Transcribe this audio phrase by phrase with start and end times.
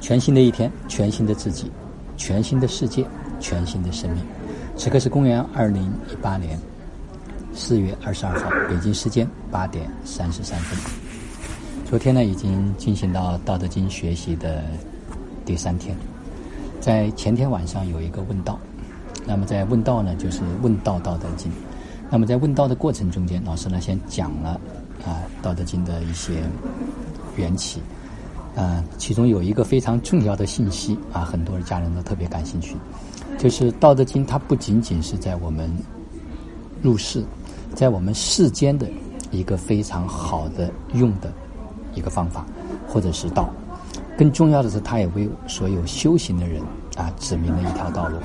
[0.00, 1.70] 全新的一天，全新的自己，
[2.16, 3.06] 全新的世界，
[3.38, 4.24] 全新的生命。
[4.76, 6.58] 此刻是公元二零一八年
[7.52, 10.78] 四月二十二号，北京时间八点三十三分。
[11.84, 14.64] 昨天呢，已经进行到《道德经》学习的
[15.44, 15.94] 第三天。
[16.80, 18.58] 在前天晚上有一个问道，
[19.26, 21.52] 那么在问道呢，就是问道《道德经》。
[22.08, 24.60] 那么在问道的过程中间，老师呢先讲了
[25.04, 26.42] 啊《道德经》的一些
[27.36, 27.82] 缘起。
[28.60, 32.76] 啊，其中有一个非常重要的信息啊，很多的家人都特别感兴趣，
[33.38, 35.74] 就是《道德经》它不仅仅是在我们
[36.82, 37.24] 入世，
[37.74, 38.86] 在我们世间的
[39.30, 41.32] 一个非常好的用的
[41.94, 42.44] 一个方法，
[42.86, 43.48] 或者是道，
[44.18, 46.60] 更重要的是，它也为所有修行的人
[46.98, 48.18] 啊指明了一条道路。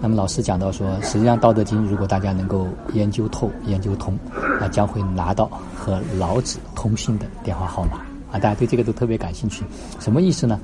[0.00, 4.18] 那么老师讲到说，实际上《道德经》如果大家能够研究透、研究通，
[4.60, 8.00] 那，将会拿到和老子通信的电话号码。
[8.34, 9.62] 啊，大家对这个都特别感兴趣，
[10.00, 10.58] 什么意思呢？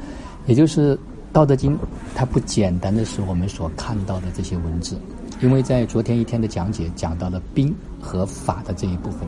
[0.46, 0.96] 也就是
[1.32, 1.72] 《道德经》，
[2.16, 4.98] 它不简单的是我们所看到的这些文字，
[5.40, 9.20] 因为在昨天一天的讲解讲到了兵和法的这一部分。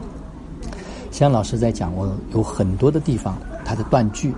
[1.13, 4.35] 像老师在讲，我有很多的地方，它的断句，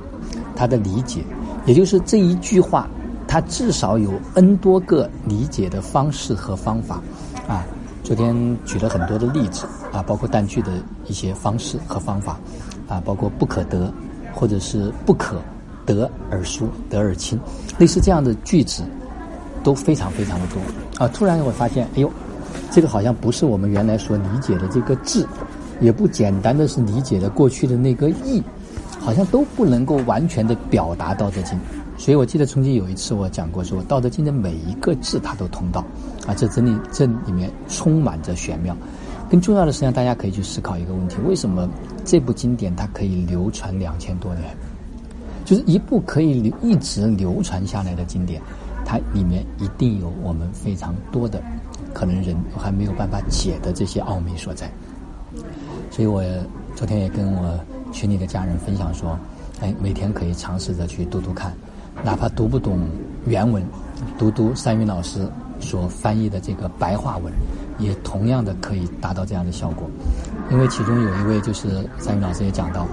[0.55, 1.25] 它的理解，
[1.65, 2.87] 也就是这一句话，
[3.27, 7.01] 它至少有 N 多个理解的方式和方法。
[7.49, 7.65] 啊，
[8.05, 10.71] 昨天举了很多的例子，啊，包括断句的
[11.07, 12.39] 一些方式和方法。
[12.87, 13.91] 啊，包括不可得，
[14.35, 15.41] 或者是不可
[15.87, 17.41] 得而疏，得而亲，
[17.79, 18.83] 类似这样的句子
[19.63, 21.09] 都非常非常的多啊！
[21.09, 22.13] 突然我发现，哎呦，
[22.71, 25.27] 这个好像不是我们原来所理解的这个字，
[25.81, 28.43] 也不简单的是理解的过去的那个意，
[29.01, 31.59] 好像都不能够完全的表达《道德经》。
[32.05, 35.83] 所以我记得曾经有一次我讲过，说《道德经》的每一个字它都通道
[36.27, 38.77] 啊，这真理这里面充满着玄妙。
[39.31, 41.67] 更重要的，实际上大家可以去思考一个问题：为什么
[42.05, 44.55] 这部经典它可以流传两千多年？
[45.47, 48.39] 就是一部可以流一直流传下来的经典，
[48.85, 51.43] 它里面一定有我们非常多的
[51.95, 54.71] 可能人还没有办法解的这些奥秘所在。
[55.91, 56.23] 所以我
[56.77, 57.59] 昨天也跟我
[57.93, 59.19] 群里的家人分享说：，
[59.63, 61.51] 哎，每天可以尝试着去读读看，
[62.03, 62.81] 哪怕读不懂
[63.27, 63.63] 原文，
[64.19, 65.29] 读读三云老师
[65.61, 67.33] 所翻译的这个白话文。
[67.77, 69.91] 也同样的可以达到这样的效果，
[70.49, 72.87] 因为其中有一位就是三云老师也讲到，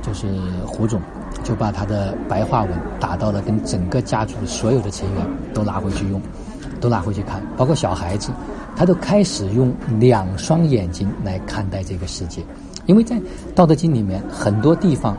[0.00, 0.26] 就是
[0.66, 0.98] 胡总
[1.44, 6.18] 就把他的白话文打到了跟整个家族所有的成员都拿回去用，
[6.80, 8.32] 都拿回去看，包括小孩子，
[8.74, 9.70] 他都开始用
[10.00, 12.42] 两双眼睛来看待这个世界，
[12.86, 13.16] 因为在
[13.54, 15.14] 《道德经》里面很多地方。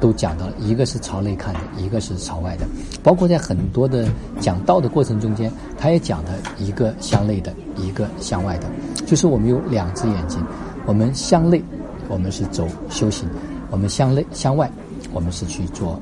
[0.00, 2.66] 都讲到了，一个是朝内看的，一个是朝外的，
[3.02, 4.08] 包括在很多的
[4.40, 8.66] 讲道的过程中间，他也讲的一个向内的，一个向外的，
[9.06, 10.42] 就是我们有两只眼睛，
[10.86, 11.62] 我们向内，
[12.08, 13.28] 我们是走修行；
[13.70, 14.70] 我们向内向外，
[15.12, 16.00] 我们是去做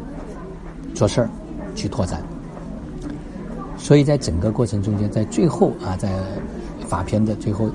[0.94, 1.28] 做事儿，
[1.74, 2.22] 去拓展。
[3.76, 6.12] 所以在整个过程中间，在最后啊，在
[6.88, 7.68] 法篇的最后，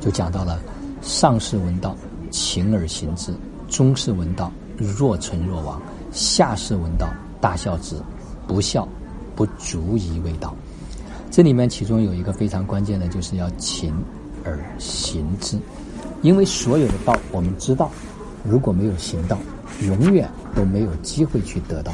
[0.00, 0.58] 就讲到了
[1.02, 1.96] 上士闻道，
[2.30, 3.32] 勤而行之；
[3.68, 4.52] 中士闻道。
[4.78, 5.80] 若存若亡，
[6.12, 7.08] 下士闻道，
[7.40, 7.96] 大孝之，
[8.46, 8.86] 不孝，
[9.34, 10.54] 不足以为道。
[11.30, 13.90] 这里面其中有一个非常关键的，就是要勤
[14.44, 15.58] 而行之。
[16.20, 17.90] 因为所有的道，我们知道，
[18.44, 19.38] 如果没有行道，
[19.80, 21.90] 永远都没有机会去得到。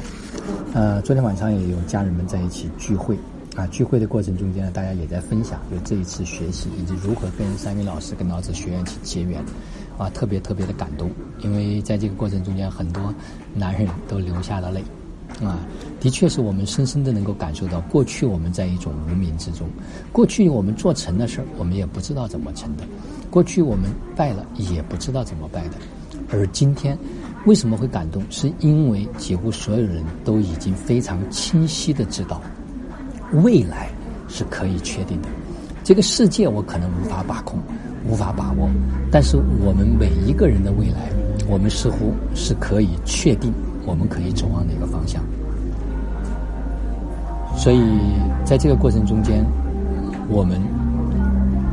[0.75, 3.17] 呃，昨天晚上也有家人们在一起聚会，
[3.55, 9.41] 啊，聚会的过程中间呢，大家也在分享，就这一次学习以及如何跟三位老师、跟老子学院去结缘。
[9.99, 11.11] 啊，特别特别的感动，
[11.41, 13.15] 因为在这个过程中间，很多
[13.55, 14.83] 男人都流下了泪，
[15.45, 15.61] 啊，
[16.01, 19.69] 的确是我们深深的能够感受到，过去我们在一种无名之中，
[20.11, 22.85] 过去我们做成的事儿，我们也不知道怎么成的，
[23.31, 25.77] 过去我们败了，也不知道怎么败的，
[26.31, 26.99] 而今天
[27.45, 28.23] 为什么会感动？
[28.31, 32.41] 是因为几乎所有人都已经非常清晰的知道，
[33.45, 33.91] 未来
[34.29, 35.29] 是可以确定的，
[35.85, 37.59] 这个世界我可能无法把控。
[38.09, 38.69] 无法把握，
[39.11, 41.11] 但是我们每一个人的未来，
[41.49, 43.53] 我们似乎是可以确定，
[43.87, 45.23] 我们可以走往哪个方向。
[47.57, 47.81] 所以，
[48.45, 49.45] 在这个过程中间，
[50.29, 50.61] 我们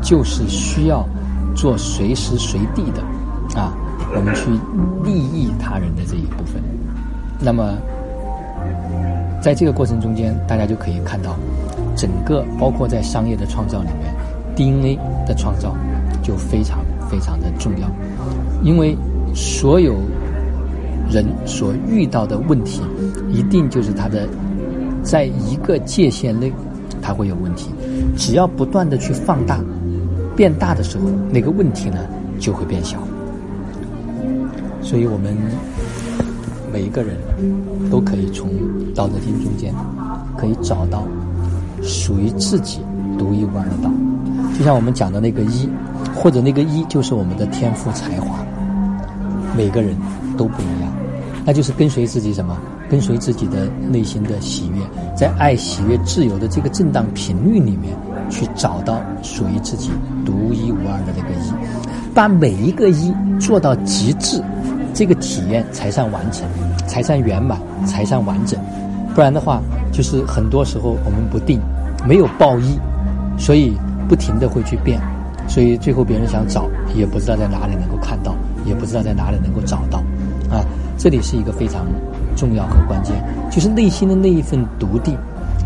[0.01, 1.03] 就是需要
[1.55, 3.01] 做随时随地的
[3.59, 3.73] 啊，
[4.15, 4.51] 我们去
[5.03, 6.61] 利益他人的这一部分。
[7.39, 7.73] 那么，
[9.41, 11.35] 在这个过程中间，大家就可以看到，
[11.95, 14.13] 整个包括在商业的创造里面
[14.55, 15.75] ，DNA 的创造。
[16.29, 17.89] 就非常非常的重要，
[18.61, 18.95] 因为
[19.33, 19.95] 所有
[21.09, 22.83] 人所遇到的问题，
[23.31, 24.29] 一定就是他的
[25.01, 26.53] 在一个界限内，
[27.01, 27.71] 他会有问题。
[28.15, 29.59] 只要不断的去放大、
[30.35, 31.97] 变大的时候，那个问题呢
[32.37, 32.99] 就会变小。
[34.83, 35.35] 所以我们
[36.71, 37.17] 每一个人
[37.89, 38.47] 都可以从
[38.93, 39.73] 《道德经》中间
[40.37, 41.07] 可以找到
[41.81, 42.81] 属于自己
[43.17, 43.89] 独一无二的道。
[44.55, 45.67] 就像我们讲的那个一，
[46.15, 48.39] 或者那个一就是我们的天赋才华，
[49.55, 49.95] 每个人
[50.37, 50.91] 都不一样，
[51.45, 52.57] 那就是跟随自己什么？
[52.89, 54.81] 跟随自己的内心的喜悦，
[55.15, 57.95] 在爱、喜悦、自由的这个震荡频率里面，
[58.31, 59.91] 去找到属于自己
[60.25, 61.53] 独一无二的那个一，
[62.15, 64.43] 把每一个一做到极致，
[64.91, 66.47] 这个体验才算完成，
[66.87, 68.59] 才算圆满，才算完整。
[69.13, 69.61] 不然的话，
[69.91, 71.61] 就是很多时候我们不定，
[72.07, 72.79] 没有报一，
[73.37, 73.77] 所以
[74.07, 74.99] 不停的会去变，
[75.49, 78.33] 所以最后别人想找，也不知道在哪里能够看到，
[78.65, 79.97] 也不知道在哪里能够找到，
[80.49, 80.63] 啊，
[80.97, 81.85] 这里是一个非常。
[82.35, 85.17] 重要和关键就是内心的那一份笃定，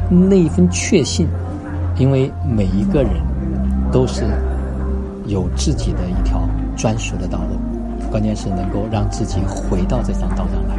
[0.09, 1.27] 那一份确信，
[1.99, 3.11] 因为每一个人
[3.91, 4.23] 都是
[5.27, 6.41] 有自己的一条
[6.75, 10.73] 专属的道路，关键是能够让自己回到这条道上来。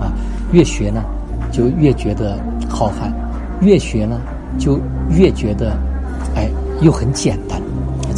[0.00, 0.12] 啊，
[0.52, 1.02] 越学呢，
[1.50, 3.10] 就越觉得浩瀚；
[3.60, 4.20] 越学呢，
[4.56, 4.78] 就
[5.08, 5.76] 越觉得
[6.36, 6.48] 哎，
[6.80, 7.60] 又很简单。